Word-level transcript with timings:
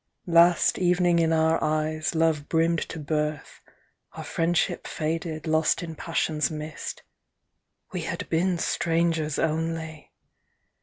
Last 0.25 0.79
evening 0.79 1.19
in 1.19 1.31
our 1.31 1.63
eyes 1.63 2.15
love 2.15 2.49
brimmed 2.49 2.79
to 2.89 2.97
birth; 2.97 3.61
Our 4.13 4.23
friendship 4.23 4.87
faded, 4.87 5.45
lost 5.45 5.83
in 5.83 5.93
passion's 5.95 6.49
mist. 6.49 7.03
We 7.91 8.01
had 8.01 8.27
been 8.27 8.57
strangers 8.57 9.37
only 9.37 10.11